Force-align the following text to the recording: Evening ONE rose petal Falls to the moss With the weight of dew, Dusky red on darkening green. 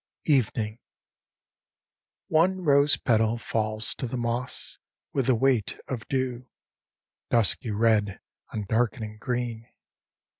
Evening 0.25 0.79
ONE 2.29 2.63
rose 2.63 2.97
petal 2.97 3.37
Falls 3.37 3.93
to 3.93 4.07
the 4.07 4.17
moss 4.17 4.79
With 5.13 5.27
the 5.27 5.35
weight 5.35 5.77
of 5.87 6.07
dew, 6.07 6.49
Dusky 7.29 7.69
red 7.69 8.19
on 8.51 8.65
darkening 8.67 9.19
green. 9.19 9.67